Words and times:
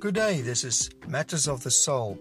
Good 0.00 0.14
day, 0.14 0.40
this 0.40 0.64
is 0.64 0.88
Matters 1.06 1.46
of 1.46 1.62
the 1.62 1.70
Soul. 1.70 2.18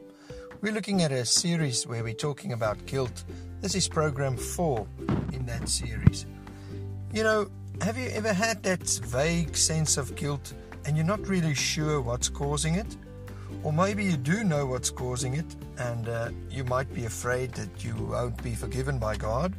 We're 0.60 0.74
looking 0.74 1.02
at 1.02 1.14
a 1.14 1.24
series 1.24 1.88
where 1.88 2.04
we're 2.04 2.14
talking 2.14 2.52
about 2.52 2.86
guilt. 2.86 3.24
This 3.62 3.74
is 3.74 3.88
program 3.88 4.36
four 4.36 4.86
in 5.32 5.46
that 5.46 5.70
series. 5.70 6.26
You 7.14 7.24
know, 7.24 7.50
have 7.82 7.98
you 7.98 8.10
ever 8.10 8.34
had 8.34 8.64
that 8.64 8.86
vague 9.06 9.56
sense 9.56 9.96
of 9.96 10.14
guilt 10.18 10.54
and 10.84 10.98
you're 10.98 11.06
not 11.06 11.26
really 11.26 11.54
sure 11.54 12.02
what's 12.02 12.28
causing 12.28 12.76
it? 12.76 12.98
Or 13.64 13.72
maybe 13.72 14.04
you 14.04 14.18
do 14.18 14.44
know 14.44 14.66
what's 14.66 14.90
causing 14.90 15.36
it 15.36 15.56
and 15.78 16.10
uh, 16.10 16.32
you 16.50 16.66
might 16.66 16.94
be 16.94 17.06
afraid 17.06 17.54
that 17.54 17.82
you 17.82 17.96
won't 17.96 18.44
be 18.44 18.56
forgiven 18.56 19.00
by 19.00 19.16
God. 19.16 19.56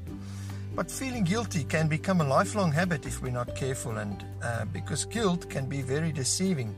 But 0.74 0.90
feeling 0.90 1.24
guilty 1.24 1.64
can 1.64 1.88
become 1.88 2.20
a 2.20 2.24
lifelong 2.24 2.70
habit 2.70 3.06
if 3.06 3.22
we're 3.22 3.32
not 3.32 3.56
careful, 3.56 3.96
and 3.96 4.24
uh, 4.42 4.66
because 4.66 5.04
guilt 5.04 5.50
can 5.50 5.66
be 5.66 5.82
very 5.82 6.12
deceiving. 6.12 6.76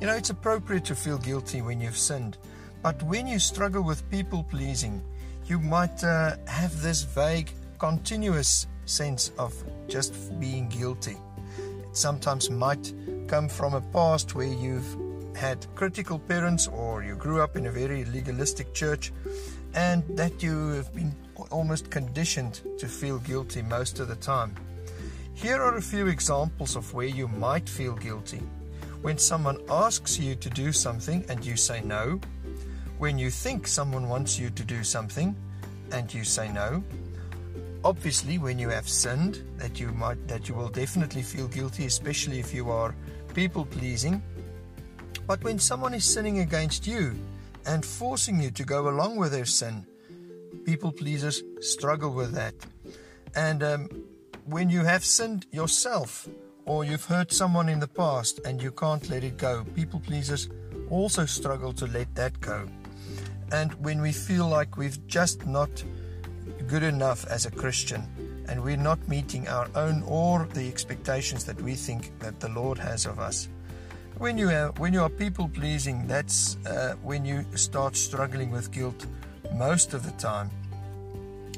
You 0.00 0.06
know, 0.06 0.14
it's 0.14 0.30
appropriate 0.30 0.84
to 0.84 0.94
feel 0.94 1.18
guilty 1.18 1.60
when 1.60 1.80
you've 1.80 1.98
sinned, 1.98 2.38
but 2.84 3.02
when 3.02 3.26
you 3.26 3.40
struggle 3.40 3.82
with 3.82 4.08
people 4.10 4.44
pleasing, 4.44 5.02
you 5.46 5.58
might 5.58 6.04
uh, 6.04 6.36
have 6.46 6.80
this 6.80 7.02
vague, 7.02 7.50
continuous 7.80 8.68
sense 8.84 9.32
of 9.38 9.52
just 9.88 10.38
being 10.38 10.68
guilty. 10.68 11.16
It 11.58 11.96
sometimes 11.96 12.48
might 12.48 12.94
come 13.26 13.48
from 13.48 13.74
a 13.74 13.80
past 13.80 14.36
where 14.36 14.46
you've 14.46 14.96
had 15.34 15.66
critical 15.74 16.20
parents 16.20 16.68
or 16.68 17.02
you 17.02 17.16
grew 17.16 17.40
up 17.40 17.56
in 17.56 17.66
a 17.66 17.70
very 17.72 18.04
legalistic 18.04 18.72
church 18.74 19.12
and 19.74 20.04
that 20.16 20.44
you 20.44 20.68
have 20.68 20.94
been 20.94 21.12
almost 21.50 21.90
conditioned 21.90 22.60
to 22.78 22.86
feel 22.86 23.18
guilty 23.18 23.62
most 23.62 23.98
of 23.98 24.06
the 24.06 24.16
time. 24.16 24.54
Here 25.34 25.60
are 25.60 25.76
a 25.76 25.82
few 25.82 26.06
examples 26.06 26.76
of 26.76 26.94
where 26.94 27.06
you 27.06 27.26
might 27.26 27.68
feel 27.68 27.94
guilty. 27.94 28.42
When 29.02 29.18
someone 29.18 29.58
asks 29.68 30.18
you 30.18 30.34
to 30.36 30.50
do 30.50 30.72
something 30.72 31.24
and 31.28 31.44
you 31.44 31.56
say 31.56 31.80
no, 31.82 32.20
when 32.98 33.18
you 33.18 33.30
think 33.30 33.66
someone 33.66 34.08
wants 34.08 34.38
you 34.38 34.50
to 34.50 34.64
do 34.64 34.82
something 34.82 35.36
and 35.92 36.12
you 36.12 36.24
say 36.24 36.50
no, 36.50 36.82
obviously 37.84 38.38
when 38.38 38.58
you 38.58 38.68
have 38.68 38.88
sinned 38.88 39.42
that 39.56 39.78
you 39.78 39.92
might 39.92 40.26
that 40.26 40.48
you 40.48 40.54
will 40.54 40.68
definitely 40.68 41.22
feel 41.22 41.46
guilty 41.46 41.86
especially 41.86 42.40
if 42.40 42.52
you 42.52 42.68
are 42.68 42.92
people 43.34 43.64
pleasing 43.64 44.20
but 45.28 45.42
when 45.44 45.60
someone 45.60 45.94
is 45.94 46.04
sinning 46.04 46.40
against 46.40 46.88
you 46.88 47.14
and 47.66 47.86
forcing 47.86 48.42
you 48.42 48.50
to 48.50 48.64
go 48.64 48.88
along 48.88 49.16
with 49.16 49.30
their 49.30 49.44
sin 49.44 49.86
people 50.68 50.92
pleasers 50.92 51.42
struggle 51.60 52.12
with 52.12 52.32
that. 52.32 52.54
And 53.34 53.62
um, 53.62 53.88
when 54.44 54.68
you 54.68 54.84
have 54.84 55.02
sinned 55.02 55.46
yourself 55.50 56.28
or 56.68 56.84
you've 56.84 57.04
hurt 57.06 57.32
someone 57.32 57.68
in 57.68 57.80
the 57.80 57.88
past 57.88 58.40
and 58.44 58.62
you 58.62 58.70
can't 58.70 59.08
let 59.08 59.24
it 59.24 59.38
go, 59.38 59.64
people 59.74 59.98
pleasers 60.00 60.50
also 60.90 61.24
struggle 61.24 61.72
to 61.72 61.86
let 61.86 62.14
that 62.14 62.38
go. 62.40 62.68
And 63.50 63.72
when 63.82 64.02
we 64.02 64.12
feel 64.12 64.46
like 64.46 64.76
we've 64.76 65.04
just 65.06 65.46
not 65.46 65.70
good 66.66 66.82
enough 66.82 67.26
as 67.26 67.46
a 67.46 67.50
Christian 67.50 68.02
and 68.48 68.62
we're 68.62 68.76
not 68.76 69.08
meeting 69.08 69.48
our 69.48 69.68
own 69.74 70.02
or 70.02 70.46
the 70.52 70.68
expectations 70.68 71.44
that 71.44 71.60
we 71.62 71.74
think 71.74 72.18
that 72.20 72.38
the 72.38 72.50
Lord 72.50 72.78
has 72.78 73.06
of 73.06 73.18
us. 73.18 73.48
When 74.18 74.36
you 74.36 74.50
are, 74.50 74.68
when 74.76 74.92
you 74.92 75.02
are 75.02 75.08
people 75.08 75.48
pleasing, 75.48 76.06
that's 76.06 76.58
uh, 76.66 76.96
when 77.02 77.24
you 77.24 77.46
start 77.54 77.96
struggling 77.96 78.50
with 78.50 78.70
guilt 78.70 79.06
most 79.54 79.94
of 79.94 80.04
the 80.04 80.12
time. 80.12 80.50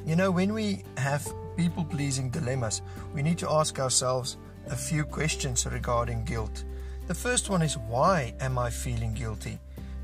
You 0.07 0.15
know, 0.15 0.31
when 0.31 0.53
we 0.53 0.85
have 0.97 1.27
people 1.57 1.85
pleasing 1.85 2.31
dilemmas, 2.31 2.83
we 3.13 3.23
need 3.23 3.39
to 3.39 3.51
ask 3.51 3.81
ourselves 3.81 4.37
a 4.69 4.77
few 4.77 5.05
questions 5.05 5.67
regarding 5.67 6.25
guilt. 6.25 6.65
The 7.07 7.15
first 7.15 7.51
one 7.51 7.63
is 7.63 7.77
why 7.77 8.35
am 8.41 8.59
I 8.59 8.71
feeling 8.71 9.15
guilty? 9.15 9.59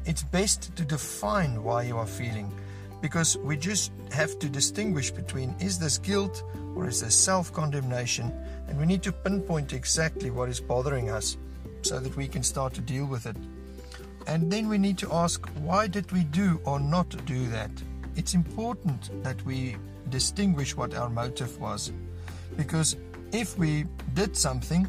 It's 0.04 0.22
best 0.22 0.74
to 0.76 0.84
define 0.84 1.62
why 1.62 1.82
you 1.82 1.96
are 1.98 2.06
feeling 2.06 2.52
because 3.00 3.36
we 3.38 3.56
just 3.56 3.92
have 4.12 4.38
to 4.38 4.48
distinguish 4.48 5.10
between 5.10 5.54
is 5.60 5.78
this 5.78 5.98
guilt 5.98 6.42
or 6.74 6.88
is 6.88 7.00
this 7.00 7.14
self 7.14 7.52
condemnation, 7.52 8.32
and 8.68 8.78
we 8.78 8.86
need 8.86 9.02
to 9.02 9.12
pinpoint 9.12 9.72
exactly 9.72 10.30
what 10.30 10.48
is 10.48 10.60
bothering 10.60 11.10
us 11.10 11.36
so 11.82 12.00
that 12.00 12.16
we 12.16 12.28
can 12.28 12.42
start 12.42 12.74
to 12.74 12.80
deal 12.80 13.06
with 13.06 13.26
it. 13.26 13.36
And 14.26 14.50
then 14.50 14.68
we 14.68 14.78
need 14.78 14.98
to 14.98 15.12
ask, 15.12 15.46
why 15.60 15.86
did 15.86 16.10
we 16.10 16.24
do 16.24 16.60
or 16.64 16.80
not 16.80 17.24
do 17.26 17.46
that? 17.48 17.70
It's 18.16 18.34
important 18.34 19.22
that 19.22 19.40
we 19.44 19.76
distinguish 20.08 20.76
what 20.76 20.94
our 20.94 21.08
motive 21.08 21.60
was. 21.60 21.92
Because 22.56 22.96
if 23.32 23.58
we 23.58 23.84
did 24.14 24.36
something 24.36 24.86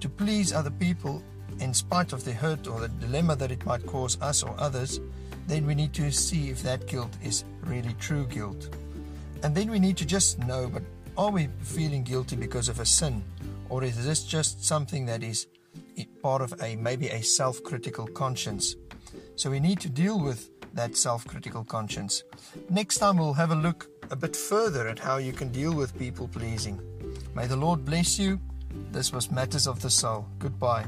to 0.00 0.08
please 0.08 0.52
other 0.52 0.70
people 0.70 1.22
in 1.60 1.74
spite 1.74 2.12
of 2.12 2.24
the 2.24 2.32
hurt 2.32 2.66
or 2.66 2.80
the 2.80 2.88
dilemma 2.88 3.36
that 3.36 3.50
it 3.50 3.64
might 3.66 3.84
cause 3.86 4.20
us 4.20 4.42
or 4.42 4.54
others, 4.58 5.00
then 5.46 5.66
we 5.66 5.74
need 5.74 5.92
to 5.94 6.10
see 6.10 6.50
if 6.50 6.62
that 6.62 6.86
guilt 6.86 7.16
is 7.22 7.44
really 7.64 7.94
true 7.98 8.26
guilt. 8.26 8.76
And 9.42 9.54
then 9.54 9.70
we 9.70 9.78
need 9.78 9.96
to 9.98 10.06
just 10.06 10.38
know, 10.40 10.68
but 10.68 10.82
are 11.16 11.30
we 11.30 11.48
feeling 11.60 12.04
guilty 12.04 12.36
because 12.36 12.68
of 12.68 12.80
a 12.80 12.86
sin? 12.86 13.22
Or 13.68 13.82
is 13.82 14.04
this 14.04 14.24
just 14.24 14.64
something 14.64 15.06
that 15.06 15.22
is 15.22 15.46
part 16.22 16.42
of 16.42 16.54
a 16.62 16.76
maybe 16.76 17.08
a 17.08 17.22
self-critical 17.22 18.06
conscience. 18.08 18.76
So 19.36 19.50
we 19.50 19.60
need 19.60 19.80
to 19.80 19.88
deal 19.88 20.20
with 20.20 20.50
that 20.74 20.96
self-critical 20.96 21.64
conscience. 21.64 22.22
Next 22.68 22.98
time 22.98 23.18
we'll 23.18 23.32
have 23.34 23.50
a 23.50 23.56
look 23.56 23.88
a 24.10 24.16
bit 24.16 24.34
further 24.34 24.88
at 24.88 24.98
how 24.98 25.18
you 25.18 25.32
can 25.32 25.50
deal 25.50 25.74
with 25.74 25.98
people 25.98 26.28
pleasing. 26.28 26.80
May 27.34 27.46
the 27.46 27.56
Lord 27.56 27.84
bless 27.84 28.18
you. 28.18 28.40
This 28.92 29.12
was 29.12 29.30
Matters 29.30 29.66
of 29.66 29.80
the 29.80 29.90
Soul. 29.90 30.26
Goodbye. 30.38 30.86